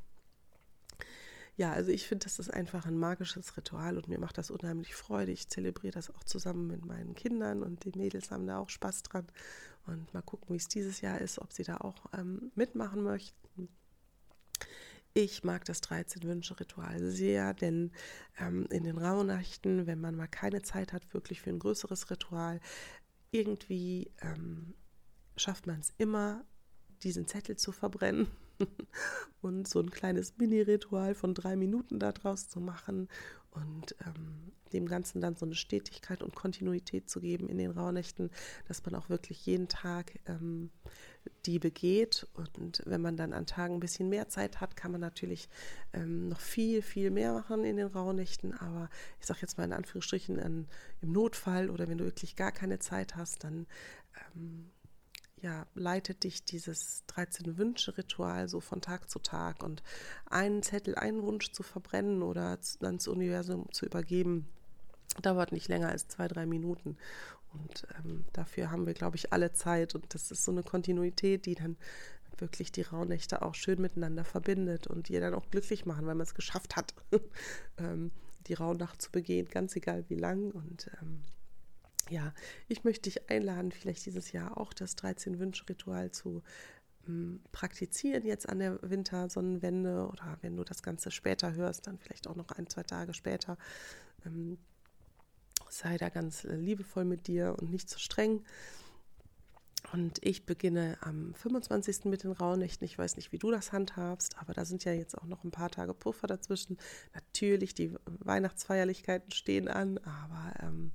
Ja, 1.56 1.72
also 1.72 1.90
ich 1.90 2.06
finde, 2.06 2.24
das 2.24 2.38
ist 2.38 2.54
einfach 2.54 2.86
ein 2.86 2.96
magisches 2.96 3.56
Ritual 3.56 3.96
und 3.96 4.06
mir 4.06 4.20
macht 4.20 4.38
das 4.38 4.52
unheimlich 4.52 4.94
Freude. 4.94 5.32
Ich 5.32 5.48
zelebriere 5.48 5.92
das 5.92 6.08
auch 6.14 6.22
zusammen 6.22 6.68
mit 6.68 6.86
meinen 6.86 7.16
Kindern 7.16 7.64
und 7.64 7.84
die 7.84 7.98
Mädels 7.98 8.30
haben 8.30 8.46
da 8.46 8.58
auch 8.60 8.68
Spaß 8.68 9.02
dran. 9.02 9.26
Und 9.84 10.14
mal 10.14 10.22
gucken, 10.22 10.50
wie 10.50 10.58
es 10.58 10.68
dieses 10.68 11.00
Jahr 11.00 11.20
ist, 11.20 11.40
ob 11.40 11.52
sie 11.52 11.64
da 11.64 11.78
auch 11.78 11.96
ähm, 12.16 12.52
mitmachen 12.54 13.02
möchten. 13.02 13.47
Ich 15.20 15.42
mag 15.42 15.64
das 15.64 15.82
13-Wünsche-Ritual 15.82 17.10
sehr, 17.10 17.52
denn 17.52 17.90
ähm, 18.38 18.68
in 18.70 18.84
den 18.84 18.98
Rauhnächten, 18.98 19.88
wenn 19.88 20.00
man 20.00 20.14
mal 20.14 20.28
keine 20.28 20.62
Zeit 20.62 20.92
hat, 20.92 21.12
wirklich 21.12 21.40
für 21.40 21.50
ein 21.50 21.58
größeres 21.58 22.08
Ritual, 22.08 22.60
irgendwie 23.32 24.12
ähm, 24.20 24.74
schafft 25.36 25.66
man 25.66 25.80
es 25.80 25.92
immer, 25.98 26.44
diesen 27.02 27.26
Zettel 27.26 27.56
zu 27.56 27.72
verbrennen 27.72 28.28
und 29.42 29.68
so 29.68 29.80
ein 29.80 29.90
kleines 29.90 30.36
Mini-Ritual 30.38 31.14
von 31.14 31.34
drei 31.34 31.56
Minuten 31.56 31.98
daraus 31.98 32.48
zu 32.48 32.60
machen 32.60 33.08
und 33.50 33.94
ähm, 34.06 34.52
dem 34.72 34.86
Ganzen 34.86 35.20
dann 35.20 35.34
so 35.34 35.46
eine 35.46 35.54
Stetigkeit 35.54 36.22
und 36.22 36.34
Kontinuität 36.34 37.08
zu 37.08 37.20
geben 37.20 37.48
in 37.48 37.58
den 37.58 37.70
Rauhnächten, 37.70 38.30
dass 38.66 38.84
man 38.84 38.94
auch 38.94 39.08
wirklich 39.08 39.44
jeden 39.46 39.68
Tag 39.68 40.18
ähm, 40.26 40.70
die 41.46 41.58
begeht. 41.58 42.26
Und 42.34 42.82
wenn 42.84 43.00
man 43.00 43.16
dann 43.16 43.32
an 43.32 43.46
Tagen 43.46 43.74
ein 43.74 43.80
bisschen 43.80 44.08
mehr 44.08 44.28
Zeit 44.28 44.60
hat, 44.60 44.76
kann 44.76 44.92
man 44.92 45.00
natürlich 45.00 45.48
ähm, 45.92 46.28
noch 46.28 46.40
viel, 46.40 46.82
viel 46.82 47.10
mehr 47.10 47.32
machen 47.32 47.64
in 47.64 47.76
den 47.76 47.86
Rauhnächten. 47.86 48.52
Aber 48.54 48.88
ich 49.20 49.26
sage 49.26 49.40
jetzt 49.42 49.58
mal 49.58 49.64
in 49.64 49.72
Anführungsstrichen, 49.72 50.38
an, 50.38 50.66
im 51.00 51.12
Notfall 51.12 51.70
oder 51.70 51.88
wenn 51.88 51.98
du 51.98 52.04
wirklich 52.04 52.36
gar 52.36 52.52
keine 52.52 52.78
Zeit 52.78 53.16
hast, 53.16 53.44
dann 53.44 53.66
ähm, 54.34 54.70
ja, 55.40 55.66
leitet 55.74 56.24
dich 56.24 56.44
dieses 56.44 57.04
13-Wünsche-Ritual 57.08 58.48
so 58.48 58.60
von 58.60 58.80
Tag 58.80 59.08
zu 59.08 59.18
Tag 59.18 59.62
und 59.62 59.82
einen 60.26 60.62
Zettel, 60.62 60.94
einen 60.96 61.22
Wunsch 61.22 61.52
zu 61.52 61.62
verbrennen 61.62 62.22
oder 62.22 62.58
dann 62.80 62.94
ins 62.94 63.08
Universum 63.08 63.70
zu 63.72 63.86
übergeben, 63.86 64.48
dauert 65.22 65.52
nicht 65.52 65.68
länger 65.68 65.88
als 65.88 66.08
zwei, 66.08 66.28
drei 66.28 66.46
Minuten. 66.46 66.96
Und 67.52 67.86
ähm, 67.98 68.24
dafür 68.32 68.70
haben 68.70 68.86
wir, 68.86 68.94
glaube 68.94 69.16
ich, 69.16 69.32
alle 69.32 69.52
Zeit. 69.52 69.94
Und 69.94 70.14
das 70.14 70.30
ist 70.30 70.44
so 70.44 70.52
eine 70.52 70.62
Kontinuität, 70.62 71.46
die 71.46 71.54
dann 71.54 71.76
wirklich 72.36 72.70
die 72.70 72.82
Rauhnächte 72.82 73.42
auch 73.42 73.54
schön 73.54 73.80
miteinander 73.80 74.24
verbindet 74.24 74.86
und 74.86 75.08
die 75.08 75.18
dann 75.18 75.34
auch 75.34 75.50
glücklich 75.50 75.86
machen, 75.86 76.06
weil 76.06 76.14
man 76.14 76.26
es 76.26 76.34
geschafft 76.34 76.76
hat, 76.76 76.94
ähm, 77.78 78.10
die 78.46 78.54
Rauhnacht 78.54 79.02
zu 79.02 79.10
begehen, 79.10 79.48
ganz 79.48 79.74
egal 79.76 80.04
wie 80.08 80.14
lang. 80.14 80.50
Und 80.50 80.90
ähm, 81.00 81.22
ja, 82.10 82.32
ich 82.68 82.84
möchte 82.84 83.10
dich 83.10 83.30
einladen, 83.30 83.72
vielleicht 83.72 84.06
dieses 84.06 84.32
Jahr 84.32 84.58
auch 84.58 84.72
das 84.72 84.96
13-Wünsch-Ritual 84.96 86.10
zu 86.10 86.42
ähm, 87.06 87.40
praktizieren, 87.52 88.24
jetzt 88.24 88.48
an 88.48 88.58
der 88.58 88.78
Wintersonnenwende 88.82 90.08
oder 90.08 90.38
wenn 90.42 90.56
du 90.56 90.64
das 90.64 90.82
Ganze 90.82 91.10
später 91.10 91.54
hörst, 91.54 91.86
dann 91.86 91.98
vielleicht 91.98 92.26
auch 92.28 92.36
noch 92.36 92.50
ein, 92.50 92.68
zwei 92.68 92.82
Tage 92.82 93.14
später. 93.14 93.56
Ähm, 94.24 94.58
sei 95.68 95.96
da 95.98 96.08
ganz 96.08 96.44
äh, 96.44 96.54
liebevoll 96.54 97.04
mit 97.04 97.26
dir 97.26 97.56
und 97.58 97.70
nicht 97.70 97.88
zu 97.88 97.98
streng. 97.98 98.44
Und 99.92 100.18
ich 100.22 100.44
beginne 100.44 100.98
am 101.00 101.32
25. 101.34 102.06
mit 102.06 102.24
den 102.24 102.32
Rauhnächten. 102.32 102.84
Ich 102.84 102.98
weiß 102.98 103.16
nicht, 103.16 103.32
wie 103.32 103.38
du 103.38 103.50
das 103.50 103.72
handhabst, 103.72 104.36
aber 104.38 104.52
da 104.52 104.64
sind 104.64 104.84
ja 104.84 104.92
jetzt 104.92 105.16
auch 105.16 105.24
noch 105.24 105.44
ein 105.44 105.50
paar 105.50 105.70
Tage 105.70 105.94
Puffer 105.94 106.26
dazwischen. 106.26 106.76
Natürlich, 107.14 107.74
die 107.74 107.94
Weihnachtsfeierlichkeiten 108.04 109.30
stehen 109.30 109.68
an, 109.68 109.98
aber 109.98 110.52
ähm, 110.62 110.92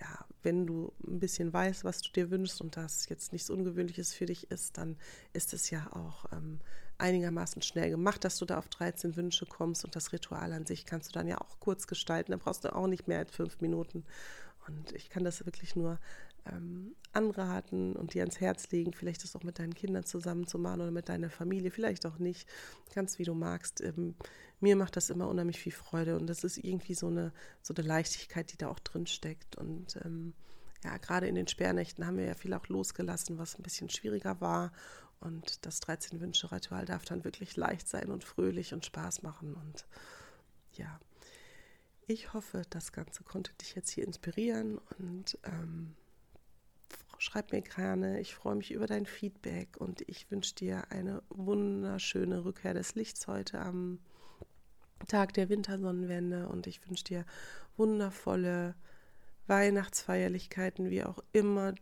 ja, 0.00 0.24
wenn 0.44 0.66
du 0.66 0.92
ein 1.06 1.18
bisschen 1.18 1.52
weißt, 1.52 1.84
was 1.84 2.00
du 2.00 2.12
dir 2.12 2.30
wünschst 2.30 2.60
und 2.60 2.76
das 2.76 3.08
jetzt 3.08 3.32
nichts 3.32 3.50
Ungewöhnliches 3.50 4.14
für 4.14 4.26
dich 4.26 4.50
ist, 4.50 4.78
dann 4.78 4.96
ist 5.32 5.52
es 5.54 5.70
ja 5.70 5.90
auch 5.92 6.26
ähm, 6.32 6.60
einigermaßen 6.98 7.62
schnell 7.62 7.90
gemacht, 7.90 8.24
dass 8.24 8.38
du 8.38 8.44
da 8.44 8.58
auf 8.58 8.68
13 8.68 9.16
Wünsche 9.16 9.46
kommst 9.46 9.84
und 9.84 9.96
das 9.96 10.12
Ritual 10.12 10.52
an 10.52 10.66
sich 10.66 10.86
kannst 10.86 11.10
du 11.10 11.12
dann 11.12 11.26
ja 11.26 11.38
auch 11.40 11.58
kurz 11.60 11.86
gestalten. 11.86 12.32
Da 12.32 12.38
brauchst 12.38 12.64
du 12.64 12.74
auch 12.74 12.86
nicht 12.86 13.08
mehr 13.08 13.18
als 13.18 13.30
fünf 13.30 13.60
Minuten. 13.60 14.04
Und 14.66 14.92
ich 14.92 15.10
kann 15.10 15.24
das 15.24 15.44
wirklich 15.44 15.76
nur 15.76 15.98
ähm, 16.50 16.94
anraten 17.12 17.94
und 17.94 18.14
dir 18.14 18.22
ans 18.22 18.40
Herz 18.40 18.70
legen, 18.70 18.92
vielleicht 18.92 19.22
das 19.22 19.36
auch 19.36 19.42
mit 19.42 19.58
deinen 19.58 19.74
Kindern 19.74 20.04
zusammen 20.04 20.46
zu 20.46 20.58
machen 20.58 20.80
oder 20.80 20.90
mit 20.90 21.08
deiner 21.08 21.30
Familie, 21.30 21.70
vielleicht 21.70 22.06
auch 22.06 22.18
nicht, 22.18 22.48
ganz 22.94 23.18
wie 23.18 23.24
du 23.24 23.34
magst. 23.34 23.80
Ähm, 23.80 24.14
mir 24.60 24.76
macht 24.76 24.96
das 24.96 25.10
immer 25.10 25.28
unheimlich 25.28 25.60
viel 25.60 25.72
Freude 25.72 26.16
und 26.16 26.26
das 26.26 26.44
ist 26.44 26.58
irgendwie 26.58 26.94
so 26.94 27.06
eine, 27.06 27.32
so 27.62 27.74
eine 27.74 27.86
Leichtigkeit, 27.86 28.52
die 28.52 28.56
da 28.56 28.68
auch 28.68 28.80
drin 28.80 29.06
steckt. 29.06 29.56
Und 29.56 29.96
ähm, 30.04 30.34
ja, 30.82 30.96
gerade 30.98 31.26
in 31.26 31.34
den 31.34 31.48
Sperrnächten 31.48 32.06
haben 32.06 32.18
wir 32.18 32.26
ja 32.26 32.34
viel 32.34 32.52
auch 32.54 32.68
losgelassen, 32.68 33.38
was 33.38 33.58
ein 33.58 33.62
bisschen 33.62 33.90
schwieriger 33.90 34.40
war. 34.40 34.72
Und 35.20 35.64
das 35.64 35.80
13-Wünsche-Ritual 35.82 36.84
darf 36.84 37.04
dann 37.04 37.24
wirklich 37.24 37.56
leicht 37.56 37.88
sein 37.88 38.10
und 38.10 38.24
fröhlich 38.24 38.74
und 38.74 38.84
Spaß 38.84 39.22
machen. 39.22 39.54
Und 39.54 39.86
ja, 40.72 41.00
ich 42.06 42.34
hoffe, 42.34 42.62
das 42.68 42.92
Ganze 42.92 43.24
konnte 43.24 43.52
dich 43.54 43.74
jetzt 43.74 43.90
hier 43.90 44.06
inspirieren 44.06 44.78
und 44.98 45.38
ähm, 45.44 45.94
schreib 47.18 47.52
mir 47.52 47.62
gerne. 47.62 48.20
Ich 48.20 48.34
freue 48.34 48.56
mich 48.56 48.72
über 48.72 48.86
dein 48.86 49.06
Feedback 49.06 49.76
und 49.78 50.02
ich 50.08 50.30
wünsche 50.30 50.54
dir 50.54 50.90
eine 50.90 51.22
wunderschöne 51.28 52.44
Rückkehr 52.44 52.74
des 52.74 52.94
Lichts 52.94 53.26
heute 53.26 53.60
am 53.60 53.98
Tag 55.08 55.34
der 55.34 55.48
Wintersonnenwende 55.48 56.48
und 56.48 56.66
ich 56.66 56.86
wünsche 56.88 57.04
dir 57.04 57.26
wundervolle 57.76 58.74
Weihnachtsfeierlichkeiten, 59.46 60.90
wie 60.90 61.04
auch 61.04 61.18
immer 61.32 61.74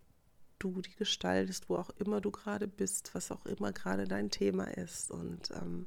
du 0.59 0.81
die 0.81 0.95
gestaltest, 0.95 1.69
wo 1.69 1.77
auch 1.77 1.91
immer 1.91 2.21
du 2.21 2.31
gerade 2.31 2.69
bist, 2.69 3.15
was 3.15 3.31
auch 3.31 3.45
immer 3.47 3.73
gerade 3.73 4.07
dein 4.07 4.31
Thema 4.31 4.65
ist. 4.65 5.11
Und 5.11 5.51
ähm, 5.53 5.87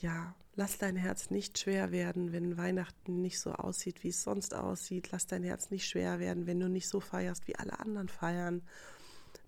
ja, 0.00 0.34
lass 0.56 0.78
dein 0.78 0.96
Herz 0.96 1.30
nicht 1.30 1.58
schwer 1.58 1.92
werden, 1.92 2.32
wenn 2.32 2.56
Weihnachten 2.56 3.20
nicht 3.22 3.40
so 3.40 3.52
aussieht, 3.52 4.02
wie 4.02 4.08
es 4.08 4.22
sonst 4.22 4.54
aussieht. 4.54 5.10
Lass 5.12 5.26
dein 5.26 5.42
Herz 5.42 5.70
nicht 5.70 5.86
schwer 5.86 6.18
werden, 6.18 6.46
wenn 6.46 6.60
du 6.60 6.68
nicht 6.68 6.88
so 6.88 7.00
feierst, 7.00 7.46
wie 7.48 7.56
alle 7.56 7.78
anderen 7.78 8.08
feiern. 8.08 8.62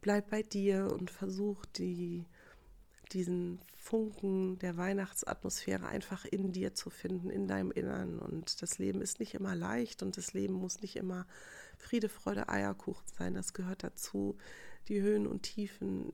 Bleib 0.00 0.30
bei 0.30 0.42
dir 0.42 0.92
und 0.92 1.10
versuch 1.10 1.64
die, 1.66 2.24
diesen 3.12 3.60
Funken 3.76 4.58
der 4.58 4.76
Weihnachtsatmosphäre 4.76 5.86
einfach 5.86 6.24
in 6.24 6.52
dir 6.52 6.74
zu 6.74 6.90
finden, 6.90 7.30
in 7.30 7.48
deinem 7.48 7.72
Innern. 7.72 8.18
Und 8.18 8.62
das 8.62 8.78
Leben 8.78 9.00
ist 9.00 9.20
nicht 9.20 9.34
immer 9.34 9.54
leicht 9.54 10.02
und 10.02 10.16
das 10.16 10.34
Leben 10.34 10.54
muss 10.54 10.82
nicht 10.82 10.96
immer 10.96 11.26
Friede, 11.78 12.08
Freude, 12.08 12.48
Eierkuchen 12.48 13.06
sein. 13.18 13.34
Das 13.34 13.52
gehört 13.54 13.82
dazu. 13.84 14.36
Die 14.88 15.00
Höhen 15.00 15.26
und 15.26 15.42
Tiefen 15.42 16.12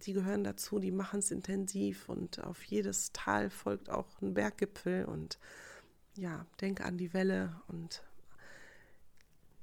die 0.00 0.12
gehören 0.12 0.44
dazu, 0.44 0.78
die 0.78 0.90
machen 0.90 1.20
es 1.20 1.30
intensiv 1.30 2.08
und 2.08 2.42
auf 2.42 2.62
jedes 2.64 3.12
Tal 3.12 3.50
folgt 3.50 3.90
auch 3.90 4.20
ein 4.20 4.34
Berggipfel 4.34 5.04
und 5.04 5.38
ja, 6.16 6.46
denke 6.60 6.84
an 6.84 6.98
die 6.98 7.12
Welle 7.14 7.60
und 7.68 8.02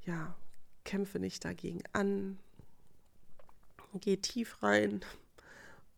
ja, 0.05 0.35
kämpfe 0.83 1.19
nicht 1.19 1.43
dagegen 1.43 1.81
an, 1.93 2.39
geh 3.93 4.17
tief 4.17 4.63
rein 4.63 5.03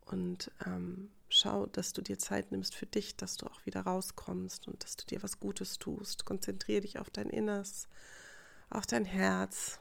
und 0.06 0.52
ähm, 0.66 1.12
schau, 1.30 1.68
dass 1.68 1.94
du 1.94 2.02
dir 2.02 2.18
Zeit 2.18 2.52
nimmst 2.52 2.76
für 2.76 2.88
dich, 2.88 3.16
dass 3.16 3.38
du 3.38 3.46
auch 3.46 3.66
wieder 3.66 3.82
rauskommst 3.82 4.68
und 4.68 4.84
dass 4.84 4.96
du 4.96 5.06
dir 5.06 5.22
was 5.22 5.40
Gutes 5.40 5.78
tust. 5.78 6.26
Konzentriere 6.26 6.82
dich 6.82 6.98
auf 6.98 7.10
dein 7.10 7.30
Inneres, 7.30 7.88
auf 8.70 8.88
dein 8.88 9.06
Herz 9.06 9.80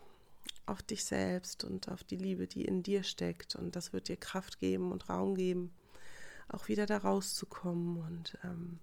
auf 0.68 0.82
dich 0.82 1.04
selbst 1.04 1.64
und 1.64 1.88
auf 1.88 2.04
die 2.04 2.16
Liebe, 2.16 2.46
die 2.46 2.64
in 2.64 2.82
dir 2.82 3.02
steckt. 3.02 3.56
Und 3.56 3.76
das 3.76 3.92
wird 3.92 4.08
dir 4.08 4.16
Kraft 4.16 4.58
geben 4.58 4.92
und 4.92 5.08
Raum 5.08 5.34
geben, 5.34 5.72
auch 6.48 6.68
wieder 6.68 6.86
da 6.86 6.98
rauszukommen. 6.98 7.98
Und 7.98 8.38
ähm, 8.44 8.78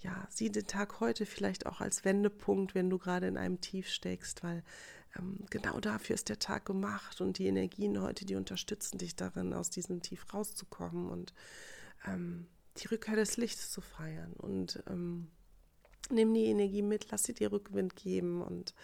ja, 0.00 0.26
sieh 0.30 0.50
den 0.50 0.66
Tag 0.66 1.00
heute 1.00 1.26
vielleicht 1.26 1.66
auch 1.66 1.80
als 1.80 2.04
Wendepunkt, 2.04 2.74
wenn 2.74 2.90
du 2.90 2.98
gerade 2.98 3.26
in 3.26 3.36
einem 3.36 3.60
Tief 3.60 3.88
steckst, 3.88 4.42
weil 4.42 4.64
ähm, 5.18 5.44
genau 5.50 5.78
dafür 5.80 6.14
ist 6.14 6.28
der 6.28 6.38
Tag 6.38 6.64
gemacht 6.64 7.20
und 7.20 7.38
die 7.38 7.46
Energien 7.46 8.00
heute, 8.00 8.24
die 8.24 8.34
unterstützen 8.34 8.98
dich 8.98 9.14
darin, 9.14 9.52
aus 9.52 9.70
diesem 9.70 10.02
Tief 10.02 10.32
rauszukommen 10.32 11.08
und 11.08 11.32
ähm, 12.06 12.46
die 12.78 12.88
Rückkehr 12.88 13.16
des 13.16 13.36
Lichts 13.36 13.70
zu 13.70 13.80
feiern. 13.80 14.32
Und 14.32 14.82
ähm, 14.88 15.28
nimm 16.10 16.34
die 16.34 16.46
Energie 16.46 16.82
mit, 16.82 17.10
lass 17.10 17.24
sie 17.24 17.34
dir 17.34 17.52
Rückwind 17.52 17.96
geben 17.96 18.42
und 18.42 18.74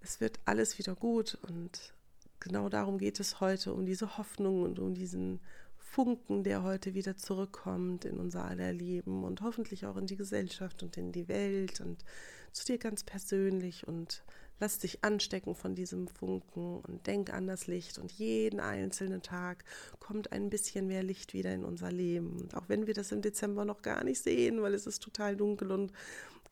es 0.00 0.20
wird 0.20 0.38
alles 0.44 0.78
wieder 0.78 0.94
gut. 0.94 1.38
Und 1.42 1.94
genau 2.40 2.68
darum 2.68 2.98
geht 2.98 3.20
es 3.20 3.40
heute, 3.40 3.72
um 3.72 3.86
diese 3.86 4.18
Hoffnung 4.18 4.62
und 4.62 4.78
um 4.78 4.94
diesen 4.94 5.40
Funken, 5.78 6.44
der 6.44 6.62
heute 6.62 6.94
wieder 6.94 7.16
zurückkommt 7.16 8.04
in 8.04 8.18
unser 8.18 8.44
aller 8.44 8.72
Leben 8.72 9.24
und 9.24 9.40
hoffentlich 9.40 9.86
auch 9.86 9.96
in 9.96 10.06
die 10.06 10.16
Gesellschaft 10.16 10.82
und 10.82 10.96
in 10.96 11.12
die 11.12 11.28
Welt 11.28 11.80
und 11.80 12.04
zu 12.52 12.66
dir 12.66 12.78
ganz 12.78 13.02
persönlich 13.02 13.86
und 13.86 14.22
lass 14.58 14.78
dich 14.78 15.04
anstecken 15.04 15.54
von 15.54 15.74
diesem 15.74 16.08
Funken 16.08 16.80
und 16.80 17.06
denk 17.06 17.32
an 17.32 17.46
das 17.46 17.66
Licht 17.66 17.98
und 17.98 18.12
jeden 18.12 18.60
einzelnen 18.60 19.22
Tag 19.22 19.64
kommt 19.98 20.32
ein 20.32 20.50
bisschen 20.50 20.86
mehr 20.86 21.02
Licht 21.02 21.34
wieder 21.34 21.52
in 21.52 21.64
unser 21.64 21.92
Leben. 21.92 22.40
Und 22.40 22.54
auch 22.54 22.68
wenn 22.68 22.86
wir 22.86 22.94
das 22.94 23.12
im 23.12 23.22
Dezember 23.22 23.64
noch 23.64 23.82
gar 23.82 24.04
nicht 24.04 24.22
sehen, 24.22 24.62
weil 24.62 24.74
es 24.74 24.86
ist 24.86 25.02
total 25.02 25.36
dunkel 25.36 25.70
und 25.70 25.92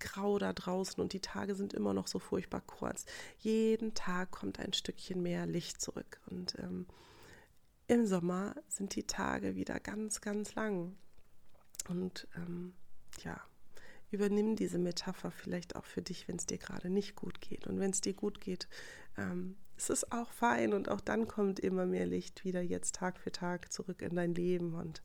grau 0.00 0.38
da 0.38 0.52
draußen 0.52 1.02
und 1.02 1.12
die 1.12 1.20
Tage 1.20 1.54
sind 1.54 1.72
immer 1.72 1.94
noch 1.94 2.06
so 2.06 2.18
furchtbar 2.18 2.62
kurz. 2.66 3.06
Jeden 3.38 3.94
Tag 3.94 4.30
kommt 4.30 4.58
ein 4.58 4.72
Stückchen 4.72 5.22
mehr 5.22 5.46
Licht 5.46 5.80
zurück 5.80 6.20
und 6.26 6.58
ähm, 6.58 6.86
im 7.86 8.06
Sommer 8.06 8.54
sind 8.68 8.94
die 8.96 9.06
Tage 9.06 9.56
wieder 9.56 9.78
ganz, 9.78 10.20
ganz 10.20 10.54
lang. 10.54 10.96
Und 11.88 12.26
ähm, 12.36 12.72
ja, 13.22 13.40
übernimm 14.10 14.56
diese 14.56 14.78
Metapher 14.78 15.30
vielleicht 15.30 15.76
auch 15.76 15.84
für 15.84 16.00
dich, 16.00 16.26
wenn 16.28 16.36
es 16.36 16.46
dir 16.46 16.58
gerade 16.58 16.88
nicht 16.88 17.14
gut 17.14 17.40
geht. 17.40 17.66
Und 17.66 17.78
wenn 17.80 17.90
es 17.90 18.00
dir 18.00 18.14
gut 18.14 18.40
geht, 18.40 18.68
ähm, 19.18 19.56
es 19.76 20.10
auch 20.12 20.30
fein 20.32 20.72
und 20.72 20.88
auch 20.88 21.00
dann 21.00 21.28
kommt 21.28 21.60
immer 21.60 21.84
mehr 21.84 22.06
Licht 22.06 22.44
wieder 22.44 22.62
jetzt 22.62 22.94
Tag 22.94 23.18
für 23.18 23.32
Tag 23.32 23.72
zurück 23.72 24.00
in 24.02 24.14
dein 24.14 24.34
Leben. 24.34 24.74
Und 24.74 25.02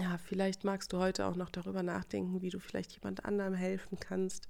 ja, 0.00 0.18
vielleicht 0.18 0.64
magst 0.64 0.92
du 0.92 0.98
heute 0.98 1.26
auch 1.26 1.36
noch 1.36 1.50
darüber 1.50 1.82
nachdenken, 1.82 2.42
wie 2.42 2.50
du 2.50 2.58
vielleicht 2.58 2.92
jemand 2.92 3.24
anderem 3.24 3.54
helfen 3.54 3.98
kannst, 4.00 4.48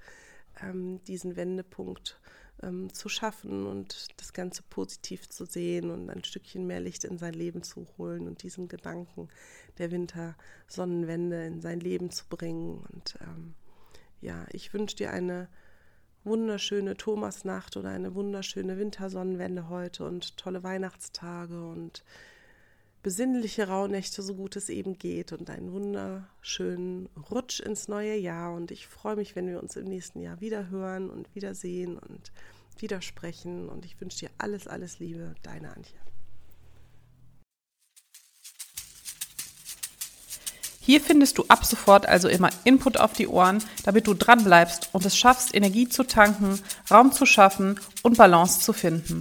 ähm, 0.63 1.03
diesen 1.05 1.37
Wendepunkt 1.37 2.21
ähm, 2.63 2.93
zu 2.93 3.09
schaffen 3.09 3.67
und 3.67 4.09
das 4.17 4.33
Ganze 4.33 4.63
positiv 4.63 5.29
zu 5.29 5.45
sehen 5.45 5.91
und 5.91 6.11
ein 6.11 6.25
Stückchen 6.25 6.67
mehr 6.67 6.81
Licht 6.81 7.05
in 7.05 7.19
sein 7.19 7.35
Leben 7.35 7.63
zu 7.63 7.87
holen 7.97 8.27
und 8.27 8.43
diesen 8.43 8.69
Gedanken 8.69 9.29
der 9.79 9.91
Wintersonnenwende 9.91 11.47
in 11.47 11.61
sein 11.61 11.81
Leben 11.81 12.11
zu 12.11 12.27
bringen. 12.29 12.85
Und 12.93 13.19
ähm, 13.21 13.55
ja, 14.21 14.47
ich 14.53 14.73
wünsche 14.75 14.97
dir 14.97 15.13
eine 15.13 15.49
wunderschöne 16.25 16.97
Thomasnacht 16.97 17.77
oder 17.77 17.91
eine 17.91 18.15
wunderschöne 18.15 18.79
Wintersonnenwende 18.79 19.69
heute 19.69 20.05
und 20.05 20.37
tolle 20.37 20.63
Weihnachtstage 20.63 21.65
und 21.65 22.05
besinnliche 23.03 23.69
Rauhnächte, 23.69 24.23
so 24.23 24.35
gut 24.35 24.57
es 24.57 24.69
eben 24.69 24.99
geht 24.99 25.33
und 25.33 25.51
einen 25.51 25.73
wunderschönen 25.73 27.09
Rutsch 27.31 27.61
ins 27.61 27.89
neue 27.89 28.17
Jahr. 28.17 28.53
Und 28.55 28.71
ich 28.71 28.87
freue 28.87 29.17
mich, 29.17 29.37
wenn 29.37 29.47
wir 29.47 29.63
uns 29.63 29.77
im 29.77 29.87
nächsten 29.87 30.21
Jahr 30.21 30.41
wieder 30.41 30.71
hören 30.71 31.11
und 31.11 31.35
wiedersehen 31.35 31.99
und 31.99 32.33
widersprechen. 32.79 33.69
Und 33.69 33.85
ich 33.85 34.01
wünsche 34.01 34.19
dir 34.19 34.31
alles, 34.39 34.67
alles 34.67 34.99
Liebe, 34.99 35.35
deine 35.43 35.75
Antje. 35.75 35.99
Hier 40.81 41.03
findest 41.03 41.37
du 41.37 41.45
ab 41.49 41.67
sofort 41.67 42.07
also 42.07 42.29
immer 42.29 42.49
Input 42.65 42.97
auf 42.97 43.13
die 43.13 43.29
Ohren, 43.29 43.63
damit 43.85 44.07
du 44.07 44.15
dran 44.15 44.43
bleibst 44.43 44.89
und 44.93 45.05
es 45.05 45.19
schaffst, 45.19 45.55
Energie 45.55 45.87
zu 45.87 46.03
tanken, 46.03 46.59
Raum 46.91 47.13
zu 47.13 47.27
schaffen 47.27 47.79
und 48.03 48.17
Balance 48.17 48.61
zu 48.61 48.73
finden. 48.73 49.21